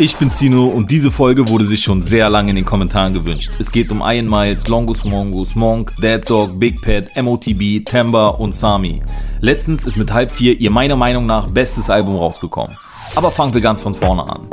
Ich 0.00 0.16
bin 0.16 0.28
Zino 0.28 0.66
und 0.66 0.90
diese 0.90 1.12
Folge 1.12 1.48
wurde 1.48 1.64
sich 1.64 1.80
schon 1.84 2.02
sehr 2.02 2.28
lange 2.28 2.50
in 2.50 2.56
den 2.56 2.64
Kommentaren 2.64 3.14
gewünscht. 3.14 3.52
Es 3.60 3.70
geht 3.70 3.92
um 3.92 4.02
Iron 4.04 4.28
Miles, 4.28 4.66
Longus 4.66 5.04
Mongus, 5.04 5.54
Monk, 5.54 5.92
Dead 6.02 6.28
Dog, 6.28 6.58
Big 6.58 6.82
Pet, 6.82 7.12
MOTB, 7.14 7.84
Temba 7.84 8.26
und 8.26 8.56
Sami. 8.56 9.00
Letztens 9.38 9.84
ist 9.84 9.96
mit 9.96 10.12
halb 10.12 10.32
vier 10.32 10.58
ihr 10.58 10.72
meiner 10.72 10.96
Meinung 10.96 11.26
nach 11.26 11.48
bestes 11.48 11.90
Album 11.90 12.16
rausgekommen. 12.16 12.76
Aber 13.14 13.30
fangen 13.30 13.54
wir 13.54 13.60
ganz 13.60 13.82
von 13.82 13.94
vorne 13.94 14.28
an. 14.28 14.48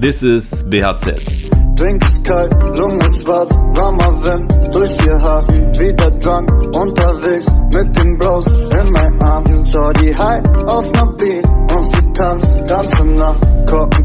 This 0.00 0.22
is 0.22 0.64
BHZ. 0.70 1.20
Drink 1.74 2.02
ist 2.02 2.24
kalt, 2.24 2.54
Lunge 2.78 3.04
schwarz, 3.20 3.50
warmer 3.74 4.24
Wind 4.24 4.74
durch 4.74 5.04
ihr 5.04 5.20
Haar. 5.20 5.46
Wieder 5.46 6.10
drunk, 6.10 6.50
unterwegs 6.74 7.46
mit 7.74 7.98
den 7.98 8.16
Bros 8.16 8.46
in 8.46 8.92
mein 8.92 9.22
Arm. 9.22 9.44
Schau 9.70 9.92
die 9.92 10.16
high 10.16 10.42
auf 10.64 10.90
ner 10.92 11.12
Beat 11.18 11.65
tanzt 12.16 12.50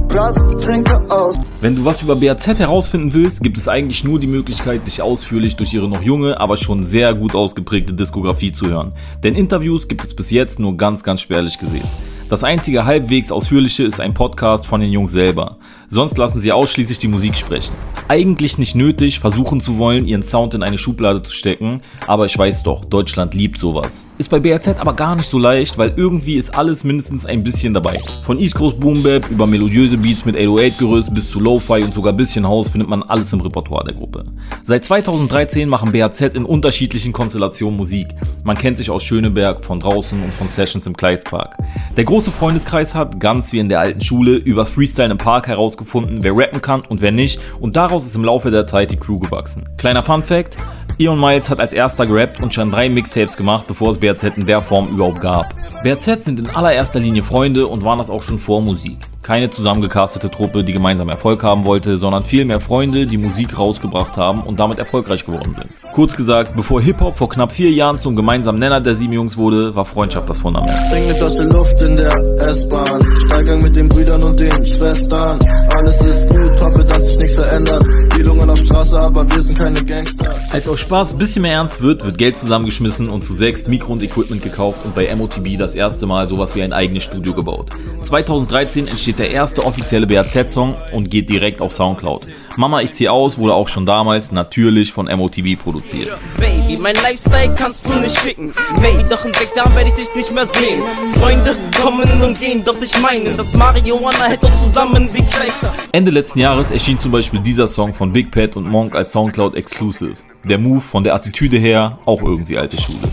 Glas, 0.09 0.35
trinke 0.59 1.09
aus. 1.09 1.37
Wenn 1.61 1.75
du 1.77 1.85
was 1.85 2.01
über 2.01 2.17
BAZ 2.17 2.47
herausfinden 2.59 3.13
willst, 3.13 3.41
gibt 3.41 3.57
es 3.57 3.69
eigentlich 3.69 4.03
nur 4.03 4.19
die 4.19 4.27
Möglichkeit, 4.27 4.85
dich 4.85 5.01
ausführlich 5.01 5.55
durch 5.55 5.73
ihre 5.73 5.87
noch 5.87 6.01
junge, 6.01 6.39
aber 6.39 6.57
schon 6.57 6.83
sehr 6.83 7.13
gut 7.13 7.33
ausgeprägte 7.33 7.93
Diskografie 7.93 8.51
zu 8.51 8.67
hören. 8.67 8.91
Denn 9.23 9.35
Interviews 9.35 9.87
gibt 9.87 10.03
es 10.03 10.13
bis 10.13 10.29
jetzt 10.29 10.59
nur 10.59 10.75
ganz, 10.75 11.03
ganz 11.03 11.21
spärlich 11.21 11.59
gesehen. 11.59 11.87
Das 12.31 12.45
einzige 12.45 12.85
halbwegs 12.85 13.29
ausführliche 13.29 13.83
ist 13.83 13.99
ein 13.99 14.13
Podcast 14.13 14.65
von 14.65 14.79
den 14.79 14.93
Jungs 14.93 15.11
selber. 15.11 15.57
Sonst 15.89 16.17
lassen 16.17 16.39
sie 16.39 16.53
ausschließlich 16.53 16.97
die 16.97 17.09
Musik 17.09 17.35
sprechen. 17.35 17.73
Eigentlich 18.07 18.57
nicht 18.57 18.73
nötig, 18.73 19.19
versuchen 19.19 19.59
zu 19.59 19.77
wollen, 19.77 20.07
ihren 20.07 20.23
Sound 20.23 20.53
in 20.53 20.63
eine 20.63 20.77
Schublade 20.77 21.21
zu 21.21 21.33
stecken, 21.33 21.81
aber 22.07 22.27
ich 22.27 22.37
weiß 22.37 22.63
doch, 22.63 22.85
Deutschland 22.85 23.33
liebt 23.33 23.59
sowas. 23.59 24.05
Ist 24.17 24.29
bei 24.29 24.39
BRZ 24.39 24.79
aber 24.79 24.93
gar 24.93 25.17
nicht 25.17 25.27
so 25.27 25.37
leicht, 25.37 25.77
weil 25.77 25.93
irgendwie 25.97 26.35
ist 26.35 26.55
alles 26.55 26.85
mindestens 26.85 27.25
ein 27.25 27.43
bisschen 27.43 27.73
dabei. 27.73 27.99
Von 28.21 28.39
East 28.39 28.55
Coast 28.55 28.79
Boom 28.79 29.03
Bap 29.03 29.29
über 29.29 29.45
melodiöse 29.45 29.97
Beats 29.97 30.23
mit 30.23 30.37
808-Gerüst 30.37 31.13
bis 31.13 31.29
zu 31.29 31.41
Lo-Fi 31.41 31.83
und 31.83 31.93
sogar 31.93 32.13
bisschen 32.13 32.47
House 32.47 32.69
findet 32.69 32.87
man 32.87 33.03
alles 33.03 33.33
im 33.33 33.41
Repertoire 33.41 33.83
der 33.83 33.95
Gruppe. 33.95 34.23
Seit 34.65 34.85
2013 34.85 35.67
machen 35.67 35.91
BHZ 35.91 36.35
in 36.35 36.45
unterschiedlichen 36.45 37.11
Konstellationen 37.11 37.75
Musik. 37.75 38.07
Man 38.45 38.57
kennt 38.57 38.77
sich 38.77 38.89
aus 38.89 39.03
Schöneberg, 39.03 39.65
von 39.65 39.81
draußen 39.81 40.21
und 40.23 40.33
von 40.33 40.47
Sessions 40.47 40.87
im 40.87 40.95
Kleistpark. 40.95 41.57
Der 41.97 42.05
große 42.05 42.20
Freundeskreis 42.29 42.93
hat, 42.93 43.19
ganz 43.19 43.51
wie 43.51 43.57
in 43.57 43.69
der 43.69 43.79
alten 43.79 44.01
Schule, 44.01 44.35
übers 44.35 44.69
Freestyle 44.69 45.09
im 45.09 45.17
Park 45.17 45.47
herausgefunden, 45.47 46.21
wer 46.21 46.37
rappen 46.37 46.61
kann 46.61 46.81
und 46.81 47.01
wer 47.01 47.11
nicht 47.11 47.39
und 47.59 47.75
daraus 47.75 48.05
ist 48.05 48.15
im 48.15 48.23
Laufe 48.23 48.51
der 48.51 48.67
Zeit 48.67 48.91
die 48.91 48.97
Crew 48.97 49.17
gewachsen. 49.17 49.67
Kleiner 49.77 50.03
Fun 50.03 50.21
Fact, 50.21 50.55
Ion 50.99 51.19
Miles 51.19 51.49
hat 51.49 51.59
als 51.59 51.73
erster 51.73 52.05
gerappt 52.05 52.43
und 52.43 52.53
schon 52.53 52.69
drei 52.69 52.87
Mixtapes 52.89 53.35
gemacht, 53.35 53.65
bevor 53.65 53.89
es 53.89 53.97
BRZ 53.97 54.37
in 54.37 54.45
der 54.45 54.61
Form 54.61 54.89
überhaupt 54.89 55.21
gab. 55.21 55.55
BRZ 55.81 56.25
sind 56.25 56.39
in 56.39 56.49
allererster 56.51 56.99
Linie 56.99 57.23
Freunde 57.23 57.65
und 57.65 57.83
waren 57.83 57.97
das 57.97 58.11
auch 58.11 58.21
schon 58.21 58.37
vor 58.37 58.61
Musik. 58.61 58.99
Keine 59.31 59.49
zusammengecastete 59.49 60.29
Truppe, 60.29 60.65
die 60.65 60.73
gemeinsam 60.73 61.07
Erfolg 61.07 61.41
haben 61.41 61.65
wollte, 61.65 61.95
sondern 61.95 62.25
vielmehr 62.25 62.59
Freunde, 62.59 63.07
die 63.07 63.17
Musik 63.17 63.57
rausgebracht 63.57 64.17
haben 64.17 64.41
und 64.41 64.59
damit 64.59 64.77
erfolgreich 64.77 65.25
geworden 65.25 65.55
sind. 65.55 65.67
Kurz 65.93 66.17
gesagt, 66.17 66.53
bevor 66.57 66.81
Hip-Hop 66.81 67.15
vor 67.15 67.29
knapp 67.29 67.53
vier 67.53 67.71
Jahren 67.71 67.97
zum 67.97 68.17
gemeinsamen 68.17 68.59
Nenner 68.59 68.81
der 68.81 68.93
sieben 68.93 69.13
Jungs 69.13 69.37
wurde, 69.37 69.73
war 69.73 69.85
Freundschaft 69.85 70.29
das 70.29 70.39
Fundament. 70.39 70.77
Bring 70.89 71.03
eine 71.05 71.15
Flasche 71.15 71.43
Luft 71.43 71.81
in 71.81 71.95
der 71.95 72.13
S-Bahn. 72.41 73.01
Steigang 73.25 73.59
mit 73.61 73.73
den 73.73 73.87
Brüdern 73.87 74.21
und 74.21 74.37
den 74.37 74.65
Schwestern. 74.65 75.39
Alles 75.77 76.01
ist 76.01 76.27
gut, 76.27 76.61
hoffe, 76.61 76.83
dass 76.83 77.03
sich 77.05 77.17
nichts 77.17 77.35
verändert. 77.35 77.85
Die 78.17 78.23
Lungen 78.23 78.49
auf 78.49 78.59
Straße, 78.59 78.99
aber 78.99 79.31
wir 79.31 79.39
sind 79.39 79.57
keine 79.57 79.81
Gangster. 79.81 80.35
Als 80.51 80.67
aus 80.67 80.81
Spaß 80.81 81.13
ein 81.13 81.19
bisschen 81.19 81.43
mehr 81.43 81.53
ernst 81.53 81.81
wird, 81.81 82.03
wird 82.03 82.17
Geld 82.17 82.35
zusammengeschmissen 82.35 83.07
und 83.07 83.23
zu 83.23 83.33
sechs 83.33 83.65
Mikro 83.65 83.93
und 83.93 84.03
Equipment 84.03 84.43
gekauft 84.43 84.81
und 84.83 84.93
bei 84.93 85.15
MOTB 85.15 85.57
das 85.57 85.75
erste 85.75 86.05
Mal 86.05 86.27
sowas 86.27 86.53
wie 86.53 86.63
ein 86.63 86.73
eigenes 86.73 87.03
Studio 87.03 87.33
gebaut. 87.33 87.69
2013 88.03 88.89
entsteht 88.89 89.20
der 89.21 89.29
erste 89.29 89.63
offizielle 89.63 90.07
BAZ-Song 90.07 90.75
und 90.93 91.11
geht 91.11 91.29
direkt 91.29 91.61
auf 91.61 91.71
Soundcloud. 91.71 92.25
Mama, 92.57 92.81
ich 92.81 92.91
zieh 92.93 93.07
aus 93.07 93.37
wurde 93.37 93.53
auch 93.53 93.67
schon 93.67 93.85
damals 93.85 94.31
natürlich 94.31 94.91
von 94.91 95.05
MOTB 95.05 95.61
produziert. 95.61 96.17
Baby, 96.37 96.75
mein 96.81 96.95
Lifestyle 96.95 97.53
kannst 97.55 97.87
du 97.87 97.93
nicht 97.93 98.17
ficken. 98.17 98.51
Maybe 98.81 99.03
doch 99.03 99.23
in 99.23 99.33
sechs 99.35 99.55
Jahren 99.55 99.75
werde 99.75 99.89
ich 99.89 99.93
dich 99.93 100.15
nicht 100.15 100.31
mehr 100.31 100.47
sehen. 100.47 100.81
Freunde 101.19 101.55
kommen 101.79 102.21
und 102.23 102.39
gehen, 102.39 102.63
doch 102.65 102.81
ich 102.81 102.99
meine, 102.99 103.29
dass 103.29 103.53
Marihuana 103.53 104.25
hält 104.25 104.43
uns 104.43 104.59
zusammen 104.63 105.07
wie 105.13 105.21
Kleister. 105.21 105.71
Ende 105.91 106.09
letzten 106.09 106.39
Jahres 106.39 106.71
erschien 106.71 106.97
zum 106.97 107.11
Beispiel 107.11 107.41
dieser 107.41 107.67
Song 107.67 107.93
von 107.93 108.11
Big 108.11 108.31
Pet 108.31 108.55
und 108.55 108.67
Monk 108.67 108.95
als 108.95 109.11
Soundcloud 109.11 109.53
Exclusive. 109.53 110.15
Der 110.45 110.57
Move 110.57 110.81
von 110.81 111.03
der 111.03 111.13
Attitüde 111.13 111.57
her 111.57 111.99
auch 112.05 112.23
irgendwie 112.23 112.57
alte 112.57 112.81
Schule. 112.81 113.07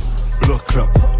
Block. 0.48 0.62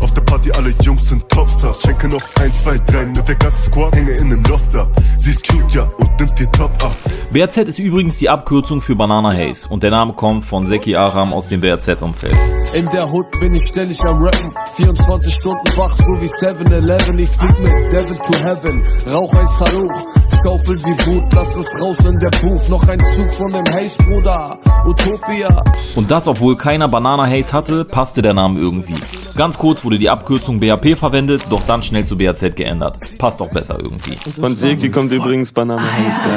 Auf 0.01 0.15
der 0.15 0.23
Party 0.23 0.51
alle 0.53 0.73
Jungs 0.81 1.11
sind 1.11 1.29
Topstars. 1.29 1.83
Schenke 1.83 2.09
noch 2.09 2.23
1, 2.41 2.63
2, 2.63 2.79
3 2.79 3.07
mit 3.07 3.29
der 3.29 3.35
ganzen 3.35 3.71
Squad. 3.71 3.95
Hänge 3.95 4.13
in 4.13 4.31
dem 4.31 4.43
Loft 4.45 4.75
ab. 4.75 4.89
Sie 5.19 5.33
ist 5.33 5.47
cute, 5.47 5.75
ja, 5.75 5.83
und 5.99 6.19
nimmt 6.19 6.39
dir 6.39 6.51
Top 6.53 6.71
ab. 6.83 6.97
BRZ 7.31 7.59
ist 7.59 7.79
übrigens 7.79 8.17
die 8.17 8.31
Abkürzung 8.31 8.81
für 8.81 8.97
Banana 8.97 9.31
Haze 9.31 9.69
und 9.69 9.83
der 9.83 9.91
Name 9.91 10.15
kommt 10.15 10.47
von 10.47 10.65
Seki 10.65 10.97
Aram 10.97 11.35
aus 11.35 11.49
dem 11.49 11.61
BRZ-Umfeld. 11.61 12.35
In 12.73 12.89
der 12.89 13.13
Hood 13.13 13.31
bin 13.39 13.55
ich 13.55 13.67
ständig 13.67 14.03
am 14.03 14.23
Rappen. 14.23 14.51
24 14.77 15.35
Stunden 15.35 15.77
wach, 15.77 15.95
so 15.97 16.21
wie 16.23 16.27
7-Eleven. 16.27 17.19
Ich 17.19 17.29
flieg 17.29 17.61
mit 17.61 17.93
Devil 17.93 18.17
to 18.17 18.33
Heaven. 18.45 18.83
Rauch 19.13 19.35
ein 19.35 19.47
Saruch. 19.59 20.18
Schaufel 20.43 20.77
die 20.77 21.07
Wut, 21.07 21.33
lass 21.35 21.57
es 21.57 21.67
raus 21.81 21.99
in 22.07 22.19
der 22.19 22.31
Booth. 22.31 22.69
Noch 22.69 22.87
ein 22.89 22.99
Zug 23.01 23.31
von 23.37 23.53
dem 23.53 23.65
Haze, 23.75 23.97
Bruder. 24.05 24.59
Utopia. 24.87 25.65
Und 25.97 26.11
das, 26.11 26.27
obwohl 26.29 26.57
keiner 26.57 26.89
Banana 26.89 27.27
Haze 27.27 27.53
hatte, 27.53 27.85
passte 27.85 28.23
der 28.23 28.35
Name 28.35 28.61
irgendwie. 28.61 28.95
Ganz 29.37 29.59
kurz 29.59 29.85
wurde 29.85 29.99
die 29.99 30.09
Abkürzung 30.09 30.61
BAP 30.61 30.97
verwendet, 30.97 31.43
doch 31.51 31.63
dann 31.65 31.83
schnell 31.83 32.05
zu 32.05 32.17
BAZ 32.17 32.41
geändert. 32.55 32.97
Passt 33.19 33.41
auch 33.43 33.51
besser 33.51 33.79
irgendwie. 33.83 34.17
Von 34.41 34.55
Seki 34.55 34.91
kommt 34.91 35.13
übrigens 35.13 35.51
Banane 35.53 35.83
Haze. 35.83 36.31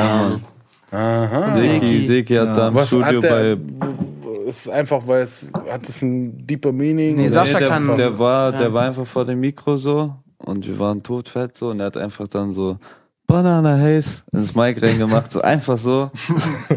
Ja, 0.91 1.29
Mann. 1.39 1.53
Seki, 1.55 2.05
Seki 2.07 2.35
hat 2.35 2.57
da 2.57 2.67
im 2.69 2.75
Was 2.75 2.87
Studio 2.87 3.21
bei. 3.21 3.55
ist 4.47 4.67
einfach, 4.69 5.01
weil 5.07 5.21
es 5.21 5.45
hat 5.71 5.87
es 5.87 6.01
ein 6.01 6.45
deeper 6.45 6.71
Meaning. 6.71 7.15
Nee, 7.17 7.27
Sascha 7.27 7.59
der, 7.59 7.67
kann- 7.69 7.95
der 7.95 8.17
war, 8.19 8.51
Ja. 8.51 8.57
der 8.57 8.73
war 8.73 8.83
einfach 8.87 9.05
vor 9.05 9.25
dem 9.25 9.39
Mikro 9.39 9.77
so 9.77 10.15
und 10.39 10.67
wir 10.67 10.77
waren 10.79 11.01
todfett 11.03 11.55
so 11.55 11.67
und 11.69 11.79
er 11.79 11.85
hat 11.85 11.97
einfach 11.97 12.27
dann 12.27 12.53
so 12.53 12.77
Banana 13.31 13.77
Haze 13.77 14.23
ins 14.33 14.53
Mic 14.55 14.81
reingemacht, 14.81 15.31
so 15.31 15.41
einfach 15.41 15.77
so. 15.77 16.11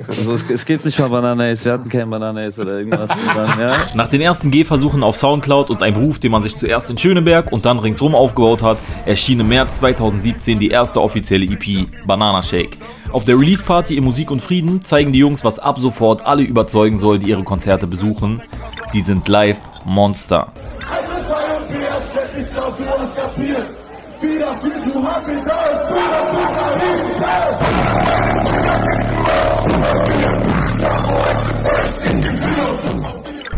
so 0.08 0.34
es, 0.34 0.48
es 0.48 0.64
gibt 0.64 0.84
nicht 0.84 0.98
mal 1.00 1.08
Banana 1.08 1.42
Haze, 1.42 1.64
wir 1.64 1.72
hatten 1.72 1.88
keinen 1.88 2.08
Banana 2.08 2.42
Haze 2.42 2.62
oder 2.62 2.78
irgendwas 2.78 3.10
zusammen, 3.10 3.60
ja. 3.60 3.72
Nach 3.94 4.08
den 4.08 4.20
ersten 4.20 4.52
Gehversuchen 4.52 5.02
auf 5.02 5.16
Soundcloud 5.16 5.70
und 5.70 5.82
einem 5.82 5.96
Ruf, 5.96 6.20
den 6.20 6.30
man 6.30 6.44
sich 6.44 6.54
zuerst 6.54 6.90
in 6.90 6.98
Schöneberg 6.98 7.50
und 7.50 7.66
dann 7.66 7.80
ringsrum 7.80 8.14
aufgebaut 8.14 8.62
hat, 8.62 8.78
erschien 9.04 9.40
im 9.40 9.48
März 9.48 9.76
2017 9.76 10.60
die 10.60 10.68
erste 10.68 11.02
offizielle 11.02 11.44
EP, 11.44 11.88
Banana 12.06 12.40
Shake. 12.40 12.78
Auf 13.10 13.24
der 13.24 13.36
Release-Party 13.36 13.96
im 13.96 14.04
Musik 14.04 14.30
und 14.30 14.40
Frieden 14.40 14.80
zeigen 14.80 15.12
die 15.12 15.18
Jungs, 15.18 15.44
was 15.44 15.58
ab 15.58 15.78
sofort 15.80 16.24
alle 16.24 16.42
überzeugen 16.42 16.98
soll, 16.98 17.18
die 17.18 17.30
ihre 17.30 17.42
Konzerte 17.42 17.88
besuchen. 17.88 18.42
Die 18.92 19.02
sind 19.02 19.26
live 19.26 19.58
Monster. 19.84 20.52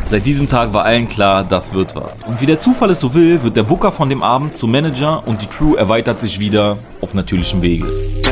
Seit 0.09 0.25
diesem 0.25 0.49
Tag 0.49 0.73
war 0.73 0.85
allen 0.85 1.09
klar, 1.09 1.43
das 1.43 1.75
wird 1.75 1.97
was. 1.97 2.23
Und 2.23 2.41
wie 2.41 2.47
der 2.47 2.61
Zufall 2.61 2.91
es 2.91 3.01
so 3.01 3.13
will, 3.13 3.43
wird 3.43 3.57
der 3.57 3.65
Booker 3.65 3.91
von 3.91 4.09
dem 4.09 4.23
Abend 4.23 4.57
zum 4.57 4.71
Manager 4.71 5.27
und 5.27 5.43
die 5.43 5.47
Crew 5.47 5.75
erweitert 5.75 6.21
sich 6.21 6.39
wieder 6.39 6.79
auf 7.01 7.13
natürlichem 7.13 7.61
Wege. 7.61 7.87
Die 7.87 8.23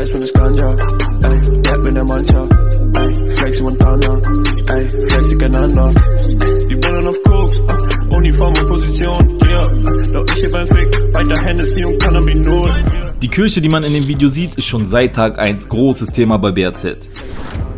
ah. 12.71 13.13
Die 13.21 13.29
Kirche, 13.29 13.61
die 13.61 13.69
man 13.69 13.83
in 13.83 13.95
dem 13.95 14.07
Video 14.07 14.29
sieht, 14.29 14.55
ist 14.55 14.67
schon 14.67 14.85
seit 14.85 15.17
Tag 15.17 15.41
1 15.41 15.69
großes 15.69 16.13
Thema 16.13 16.39
bei 16.39 16.53
BRZ. 16.53 17.09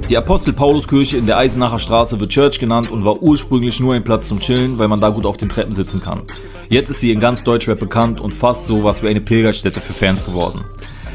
Die 0.09 0.17
Apostel-Paulus-Kirche 0.17 1.17
in 1.17 1.27
der 1.27 1.37
Eisenacher 1.37 1.81
Straße 1.81 2.21
wird 2.21 2.31
Church 2.31 2.61
genannt 2.61 2.93
und 2.93 3.05
war 3.05 3.21
ursprünglich 3.23 3.81
nur 3.81 3.95
ein 3.95 4.05
Platz 4.05 4.29
zum 4.29 4.39
Chillen, 4.39 4.79
weil 4.79 4.87
man 4.87 5.01
da 5.01 5.09
gut 5.09 5.27
auf 5.27 5.37
den 5.37 5.49
Treppen 5.49 5.73
sitzen 5.73 6.01
kann. 6.01 6.23
Jetzt 6.69 6.91
ist 6.91 7.01
sie 7.01 7.11
in 7.11 7.19
ganz 7.19 7.43
Deutschrap 7.43 7.81
bekannt 7.81 8.21
und 8.21 8.33
fast 8.33 8.67
so 8.67 8.85
was 8.85 9.03
wie 9.03 9.09
eine 9.09 9.21
Pilgerstätte 9.21 9.81
für 9.81 9.93
Fans 9.93 10.25
geworden. 10.25 10.65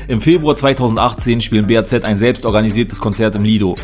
Im 0.09 0.19
Februar 0.19 0.57
2018 0.57 1.39
spielen 1.39 1.67
BRZ 1.67 2.03
ein 2.03 2.17
selbstorganisiertes 2.17 2.99
Konzert 2.99 3.35
im 3.35 3.43
Lido. 3.43 3.77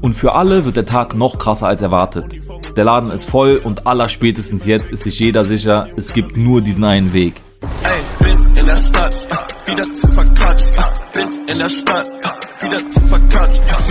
Und 0.00 0.14
für 0.14 0.34
alle 0.34 0.64
wird 0.64 0.76
der 0.76 0.86
Tag 0.86 1.14
noch 1.14 1.38
krasser 1.38 1.66
als 1.66 1.82
erwartet. 1.82 2.24
Der 2.74 2.84
Laden 2.84 3.10
ist 3.10 3.28
voll 3.28 3.60
und 3.62 3.86
allerspätestens 3.86 4.64
jetzt 4.64 4.90
ist 4.90 5.02
sich 5.02 5.18
jeder 5.18 5.44
sicher, 5.44 5.88
es 5.96 6.14
gibt 6.14 6.38
nur 6.38 6.62
diesen 6.62 6.84
einen 6.84 7.12
Weg. 7.12 7.34
Ey, 7.82 8.26
bin 8.26 8.46
in 8.56 8.66
der 8.66 8.76
Stadt, 8.76 9.14
wieder 9.66 9.84
verquatscht, 10.14 10.72
bin 11.12 11.28
in 11.52 11.58
der 11.58 11.68
Stadt, 11.68 12.10
wieder. 12.62 13.01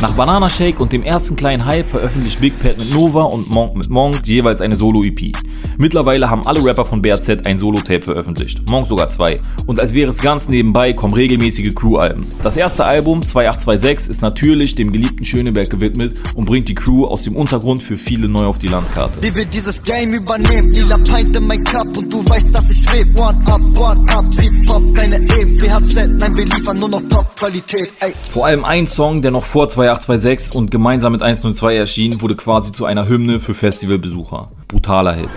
Nach 0.02 0.14
Banana 0.14 0.50
Shake 0.50 0.80
und 0.80 0.92
dem 0.92 1.04
ersten 1.04 1.36
kleinen 1.36 1.66
Hype 1.66 1.86
veröffentlicht 1.86 2.42
Big 2.42 2.58
Pat 2.60 2.78
mit 2.78 2.92
Nova 2.92 3.22
und 3.22 3.50
Monk 3.50 3.76
mit 3.76 3.90
Monk 3.90 4.22
jeweils 4.26 4.62
eine 4.62 4.76
Solo-EP. 4.76 5.32
Mittlerweile 5.78 6.30
haben 6.30 6.46
alle 6.48 6.64
Rapper 6.64 6.86
von 6.86 7.02
BRZ 7.02 7.46
ein 7.46 7.58
Solo-Tape 7.58 8.02
veröffentlicht, 8.02 8.70
Monk 8.70 8.88
sogar 8.88 9.10
zwei. 9.10 9.40
Und 9.66 9.80
als 9.80 9.94
wäre 9.94 10.10
es 10.10 10.22
ganz 10.22 10.48
nebenbei, 10.48 10.94
kommen 10.94 11.14
regelmäßige 11.14 11.74
Crew-Alben. 11.76 12.26
Das 12.44 12.58
erste 12.58 12.86
Album, 12.86 13.22
2826, 13.22 14.10
ist 14.10 14.22
natürlich 14.22 14.76
dem 14.76 14.92
geliebten 14.92 15.26
Schöneberg 15.26 15.70
gewidmet 15.70 16.18
und 16.36 16.46
bringt 16.46 16.68
die 16.70 16.76
Crew 16.76 17.06
aus 17.06 17.24
dem 17.24 17.36
Untergrund 17.36 17.82
für 17.82 17.98
viele 17.98 18.28
neu 18.28 18.46
auf 18.46 18.60
die 18.60 18.68
Landkarte. 18.68 19.22
Wie 19.22 19.36
wir 19.36 19.46
dieses 19.46 19.84
Game 19.84 20.14
übernehmen, 20.14 20.72
lila 20.72 20.98
Pint 20.98 21.36
in 21.36 21.48
mein 21.48 21.64
Cup 21.64 21.98
und 21.98 22.12
du 22.14 22.24
weißt, 22.28 22.56
dass 22.56 22.66
ich 22.70 22.84
schweb. 22.88 23.20
One 23.20 23.40
up, 23.48 23.62
one 23.80 24.14
up, 24.14 24.34
sie 24.34 24.50
pop, 24.66 24.96
keine. 24.96 25.20
WHZ, 25.20 25.96
nein, 26.20 26.38
wir 26.38 26.46
liefern 26.46 26.80
nur 26.80 26.90
noch 26.90 27.02
Top-Qualität. 27.10 27.92
Vor 28.30 28.46
allem 28.46 28.64
ein 28.66 28.86
Song, 28.86 29.11
der 29.20 29.32
noch 29.32 29.44
vor 29.44 29.68
2826 29.68 30.56
und 30.56 30.72
gemeinsam 30.72 31.12
mit 31.12 31.22
102 31.22 31.76
erschien, 31.76 32.22
wurde 32.22 32.36
quasi 32.36 32.72
zu 32.72 32.86
einer 32.86 33.10
Hymne 33.10 33.42
für 33.42 33.54
Festivalbesucher. 33.54 34.48
Brutaler 34.70 35.14
Hit. 35.14 35.30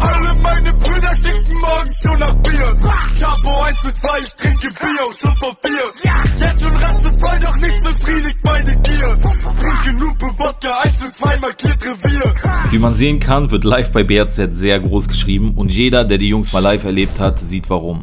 Alle 0.00 0.34
meine 0.42 0.72
Brüder 0.72 1.12
schicken 1.22 1.58
morgen 1.60 1.92
schon 2.02 2.18
nach 2.18 2.34
Bier. 2.36 2.76
Chapo 3.18 3.60
1 3.62 3.80
zu 3.80 3.94
2, 3.94 4.08
ich 4.22 4.34
trinke 4.36 4.68
Bier 4.80 5.06
und 5.06 5.18
schon 5.18 5.34
vor 5.34 5.56
vier. 5.62 5.86
Jetzt 6.40 6.62
schon 6.62 6.76
raste 6.76 7.12
voll, 7.18 7.38
doch 7.44 7.56
nicht 7.56 7.84
befriedigt 7.84 8.38
meine 8.44 8.76
Gier. 8.82 9.18
Trinke 9.60 9.98
Nupe, 9.98 10.26
Wodka 10.38 10.78
1 10.82 10.98
zu 10.98 11.12
2, 11.12 11.38
markiert 11.40 11.82
Revier. 11.84 12.32
Wie 12.70 12.78
man 12.78 12.94
sehen 12.94 13.20
kann, 13.20 13.50
wird 13.50 13.64
live 13.64 13.90
bei 13.90 14.04
BRZ 14.04 14.52
sehr 14.52 14.80
groß 14.80 15.08
geschrieben 15.08 15.52
und 15.56 15.72
jeder, 15.72 16.04
der 16.04 16.18
die 16.18 16.28
Jungs 16.28 16.52
mal 16.52 16.60
live 16.60 16.84
erlebt 16.84 17.18
hat, 17.20 17.38
sieht 17.38 17.68
warum. 17.68 18.02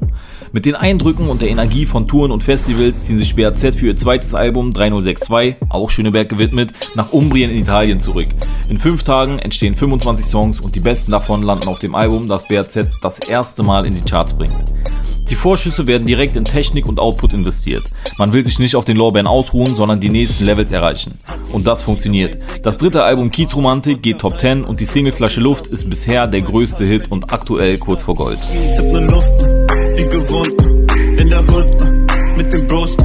Mit 0.52 0.66
den 0.66 0.76
Eindrücken 0.76 1.30
und 1.30 1.42
der 1.42 1.50
Energie 1.50 1.86
von 1.86 2.08
Touren 2.08 2.32
und 2.32 2.44
Festivals 2.44 3.06
ziehen 3.06 3.18
sich 3.18 3.36
BRZ 3.36 3.76
für 3.76 3.88
ihr 3.88 3.96
zweites 3.96 4.34
Album 4.34 4.72
3062, 4.72 5.58
auch 5.70 5.90
Schöneberg 5.90 6.30
gewidmet, 6.30 6.72
nach 6.96 7.12
Umbrien 7.12 7.52
in 7.52 7.60
Italien 7.60 8.00
zurück. 8.00 8.28
In 8.70 8.80
fünf 8.80 9.04
Tagen 9.04 9.40
entstehen 9.40 9.76
25 9.76 10.26
Songs 10.26 10.60
und 10.62 10.74
die 10.76 10.80
besten 10.80 11.12
davon 11.12 11.44
landen 11.44 11.68
auf 11.68 11.80
dem 11.80 11.96
Album, 11.96 12.28
das 12.28 12.48
BRZ 12.48 12.90
das 13.02 13.20
erste 13.20 13.64
Mal 13.64 13.86
in 13.86 13.96
die 13.96 14.02
Charts 14.02 14.34
bringt. 14.34 14.54
Die 15.30 15.36
Vorschüsse 15.36 15.88
werden 15.88 16.08
direkt 16.08 16.38
in 16.38 16.46
Technik 16.46 16.88
und 16.88 17.00
Output 17.00 17.34
investiert. 17.34 17.84
Man 18.18 18.32
will 18.32 18.46
sich 18.46 18.60
nicht 18.60 18.78
auf 18.78 18.86
den 18.86 18.96
Lorbeeren 18.96 19.28
ausruhen, 19.28 19.74
sondern 19.74 20.00
die 20.00 20.10
nächsten 20.10 20.46
Levels 20.46 20.72
erreichen. 20.72 21.20
Und 21.52 21.68
das 21.68 21.84
funktioniert. 21.84 22.38
Das 22.64 22.78
dritte 22.78 23.04
Album 23.04 23.30
Kiezromantik 23.30 24.02
geht 24.02 24.20
Top 24.20 24.40
10 24.40 24.64
und 24.64 24.80
die 24.80 24.86
Single 24.86 25.12
Flasche 25.12 25.42
Luft 25.42 25.68
ist 25.68 25.90
bisher 25.90 26.28
der 26.28 26.42
größte 26.42 26.86
Hit 26.86 27.12
und 27.12 27.34
aktuell 27.34 27.78
kurz 27.78 28.04
vor 28.04 28.16
Gold. 28.16 28.40
Wie 29.98 30.06
gewohnt, 30.06 30.62
in 31.20 31.28
der 31.28 31.40
Hut, 31.40 32.38
mit 32.38 32.54
dem 32.54 32.68
Bros. 32.68 32.96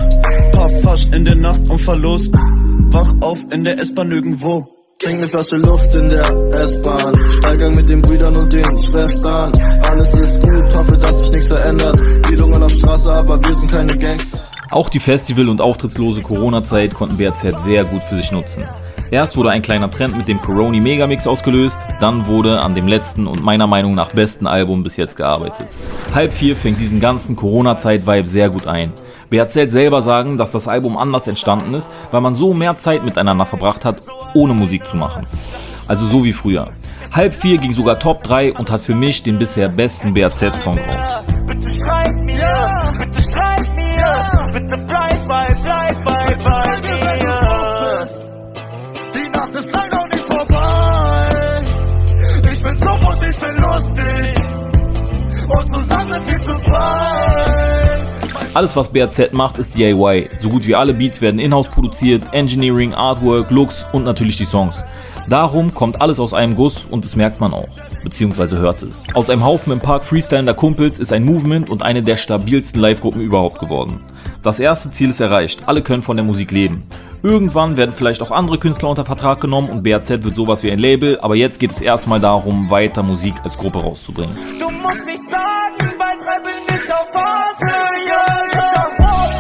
Paar 0.53 0.69
Fasch 0.83 1.07
in 1.07 1.25
der 1.25 1.37
Nacht 1.37 1.69
und 1.69 1.81
Verlust. 1.81 2.31
Wach 2.33 3.15
auf 3.23 3.39
in 3.51 3.65
der 3.65 3.79
S-Bahn 3.79 4.11
irgendwo. 4.13 4.69
Trink 4.99 5.21
ne 5.21 5.27
Flasche 5.27 5.57
Luft 5.57 5.97
in 5.97 6.11
der 6.11 6.31
S-Bahn. 6.53 7.15
Steigang 7.31 7.75
mit 7.75 7.89
den 7.89 8.03
Brüdern 8.03 8.37
und 8.37 8.53
den 8.53 8.63
Schwestern. 8.63 9.53
Alles 9.89 10.15
ist 10.15 10.43
gut, 10.43 10.77
hoffe, 10.77 10.99
dass 10.99 11.17
sich 11.17 11.31
nichts 11.31 11.49
verändert. 11.49 11.99
Wiedungen 12.29 12.63
auf 12.63 12.73
Straße, 12.73 13.11
aber 13.11 13.43
wir 13.43 13.55
sind 13.55 13.73
keine 13.73 13.97
Gangster. 13.97 14.39
Auch 14.71 14.89
die 14.89 15.01
Festival- 15.01 15.49
und 15.49 15.61
auftrittslose 15.61 16.21
Corona-Zeit 16.23 16.95
konnten 16.95 17.17
BRZ 17.17 17.63
sehr 17.65 17.85
gut 17.85 18.05
für 18.05 18.17
sich 18.17 18.31
nutzen. 18.33 18.65
Erst 19.13 19.37
wurde 19.37 19.51
ein 19.51 19.61
kleiner 19.61 19.91
Trend 19.91 20.17
mit 20.17 20.27
dem 20.27 20.41
Coroni 20.41 20.81
Megamix 20.81 21.27
ausgelöst, 21.27 21.79
dann 22.01 22.27
wurde 22.27 22.63
an 22.63 22.73
dem 22.73 22.89
letzten 22.89 23.27
und 23.27 23.43
meiner 23.43 23.67
Meinung 23.67 23.95
nach 23.95 24.11
besten 24.13 24.47
Album 24.47 24.83
bis 24.83 24.97
jetzt 24.97 25.19
gearbeitet. 25.19 25.67
Halb 26.15 26.33
vier 26.33 26.57
fängt 26.57 26.81
diesen 26.81 26.99
ganzen 26.99 27.37
Corona-Zeit-Vibe 27.37 28.27
sehr 28.27 28.49
gut 28.49 28.67
ein. 28.67 28.91
BRZ 29.29 29.71
selber 29.71 30.01
sagen, 30.01 30.39
dass 30.39 30.53
das 30.53 30.67
Album 30.67 30.97
anders 30.97 31.27
entstanden 31.27 31.75
ist, 31.75 31.91
weil 32.11 32.23
man 32.23 32.35
so 32.35 32.55
mehr 32.55 32.79
Zeit 32.79 33.05
miteinander 33.05 33.45
verbracht 33.45 33.85
hat, 33.85 33.99
ohne 34.33 34.55
Musik 34.55 34.87
zu 34.87 34.97
machen. 34.97 35.27
Also 35.87 36.07
so 36.07 36.25
wie 36.25 36.33
früher. 36.33 36.71
Halb 37.13 37.35
vier 37.35 37.59
ging 37.59 37.73
sogar 37.73 37.99
Top 37.99 38.23
3 38.23 38.55
und 38.55 38.71
hat 38.71 38.81
für 38.81 38.95
mich 38.95 39.23
den 39.23 39.39
bisher 39.39 39.69
besten 39.69 40.15
BRZ-Song 40.15 40.79
raus. 40.79 41.23
Bitte 41.47 41.71
schreib 41.71 42.15
mir, 42.25 42.95
bitte 42.99 43.23
schreib 43.31 43.61
mir, 43.77 44.59
bitte 44.59 44.82
Alles, 58.55 58.77
was 58.77 58.91
BRZ 58.91 59.33
macht, 59.33 59.59
ist 59.59 59.79
DIY. 59.79 60.29
So 60.39 60.51
gut 60.51 60.67
wie 60.67 60.75
alle 60.75 60.93
Beats 60.93 61.23
werden 61.23 61.41
in-house 61.41 61.69
produziert, 61.69 62.25
Engineering, 62.33 62.93
Artwork, 62.93 63.51
Looks 63.51 63.87
und 63.93 64.05
natürlich 64.05 64.37
die 64.37 64.45
Songs. 64.45 64.85
Darum 65.29 65.73
kommt 65.73 66.03
alles 66.03 66.21
aus 66.21 66.35
einem 66.35 66.55
Guss 66.55 66.85
und 66.85 67.05
das 67.05 67.17
merkt 67.17 67.41
man 67.41 67.55
auch, 67.55 67.69
beziehungsweise 68.03 68.59
hört 68.59 68.83
es. 68.83 69.05
Aus 69.15 69.31
einem 69.31 69.45
Haufen 69.45 69.73
im 69.73 69.79
Park 69.79 70.05
freestylender 70.05 70.53
Kumpels 70.53 70.99
ist 70.99 71.13
ein 71.13 71.25
Movement 71.25 71.71
und 71.71 71.83
eine 71.83 72.03
der 72.03 72.17
stabilsten 72.17 72.81
Live-Gruppen 72.81 73.23
überhaupt 73.23 73.59
geworden. 73.59 74.01
Das 74.43 74.61
erste 74.61 74.91
Ziel 74.91 75.11
ist 75.11 75.21
erreicht, 75.21 75.63
alle 75.67 75.83
können 75.83 76.03
von 76.03 76.17
der 76.17 76.25
Musik 76.27 76.51
leben. 76.51 76.83
Irgendwann 77.23 77.77
werden 77.77 77.93
vielleicht 77.93 78.21
auch 78.23 78.31
andere 78.33 78.59
Künstler 78.59 78.89
unter 78.89 79.05
Vertrag 79.05 79.41
genommen 79.41 79.69
und 79.71 79.83
BRZ 79.83 80.25
wird 80.25 80.35
sowas 80.35 80.63
wie 80.65 80.73
ein 80.73 80.79
Label, 80.79 81.19
aber 81.21 81.37
jetzt 81.37 81.61
geht 81.61 81.71
es 81.71 81.81
erstmal 81.81 82.19
darum, 82.21 82.69
weiter 82.71 83.03
Musik 83.03 83.35
als 83.45 83.57
Gruppe 83.57 83.81
rauszubringen. 83.81 84.35
Du 84.59 84.69
musst 84.71 85.05
nicht 85.07 85.23
sagen, 85.31 85.93
drei 85.99 86.41
bin 86.41 86.77
ich 86.77 86.93
auf 86.93 87.07
Phase, 87.13 87.73
ja, 88.09 88.27
ja. 88.55 88.87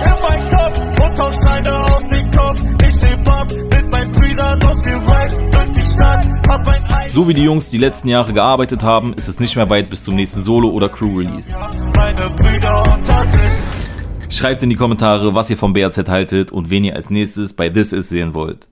In 0.04 0.22
mein 0.22 0.50
Kopf 0.50 0.80
und 1.04 1.18
hau 1.20 1.30
Steine 1.32 1.84
auf 1.96 2.06
den 2.08 2.30
Kopf. 2.30 2.62
Ich 2.88 3.02
heb 3.02 3.28
ab 3.28 3.46
mit 3.50 3.90
meinen 3.90 4.12
Brüdern 4.12 4.62
und 4.62 4.84
wir 4.84 4.96
ride 4.96 5.50
durch 5.50 5.70
die 5.70 5.82
Stadt. 5.82 6.24
Hab 6.48 6.68
ein 6.68 6.84
Ei, 6.84 7.10
So 7.10 7.26
wie 7.28 7.34
die 7.34 7.42
Jungs 7.42 7.68
die 7.70 7.78
letzten 7.78 8.08
Jahre 8.08 8.32
gearbeitet 8.32 8.82
haben, 8.82 9.12
ist 9.14 9.28
es 9.28 9.40
nicht 9.40 9.56
mehr 9.56 9.68
weit 9.70 9.90
bis 9.90 10.04
zum 10.04 10.14
nächsten 10.14 10.42
Solo- 10.42 10.70
oder 10.70 10.88
Crew-Release. 10.88 11.52
meine 11.96 12.30
Brüder 12.30 12.82
unter 12.94 13.24
sich. 13.24 14.01
Schreibt 14.32 14.62
in 14.62 14.70
die 14.70 14.76
Kommentare, 14.76 15.34
was 15.34 15.50
ihr 15.50 15.58
vom 15.58 15.74
BRZ 15.74 16.08
haltet 16.08 16.52
und 16.52 16.70
wen 16.70 16.84
ihr 16.84 16.96
als 16.96 17.10
nächstes 17.10 17.52
bei 17.52 17.68
This 17.68 17.92
Is 17.92 18.08
sehen 18.08 18.32
wollt. 18.32 18.66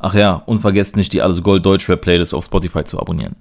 Ach 0.00 0.14
ja, 0.14 0.42
und 0.46 0.58
vergesst 0.58 0.96
nicht, 0.96 1.12
die 1.12 1.22
Alles 1.22 1.44
Gold 1.44 1.64
Deutschrap 1.64 2.00
Playlist 2.00 2.34
auf 2.34 2.44
Spotify 2.44 2.82
zu 2.82 2.98
abonnieren. 2.98 3.36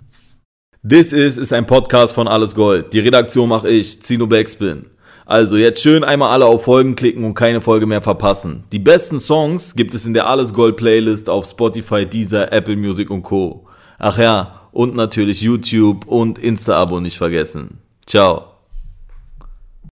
This 0.88 1.12
Is 1.12 1.40
ist 1.40 1.52
ein 1.54 1.66
Podcast 1.66 2.14
von 2.14 2.28
Alles 2.28 2.54
Gold. 2.54 2.94
Die 2.94 3.00
Redaktion 3.00 3.50
mache 3.50 3.68
ich, 3.68 4.00
Zino 4.04 4.28
Backspin. 4.28 4.86
Also 5.26 5.58
jetzt 5.58 5.82
schön 5.82 6.04
einmal 6.04 6.30
alle 6.30 6.46
auf 6.46 6.66
Folgen 6.66 6.96
klicken 6.96 7.24
und 7.24 7.34
keine 7.34 7.62
Folge 7.62 7.88
mehr 7.88 8.04
verpassen. 8.04 8.66
Die 8.72 8.78
besten 8.78 9.20
Songs 9.20 9.76
gibt 9.76 9.96
es 9.96 10.06
in 10.06 10.14
der 10.14 10.30
Alles 10.30 10.54
Gold 10.54 10.78
Playlist 10.78 11.32
auf 11.32 11.46
Spotify, 11.46 12.06
Deezer, 12.06 12.54
Apple 12.54 12.76
Music 12.76 13.10
und 13.10 13.24
Co. 13.24 13.66
Ach 13.98 14.20
ja, 14.20 14.70
und 14.72 14.96
natürlich 14.96 15.42
YouTube 15.42 16.06
und 16.06 16.38
Insta-Abo 16.38 17.00
nicht 17.00 17.18
vergessen. 17.18 17.80
Ciao. 18.06 18.55